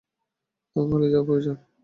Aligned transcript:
তোমার 0.69 0.87
পালিয়ে 0.91 1.11
যাওয়া 1.13 1.27
প্রয়োজন। 1.27 1.55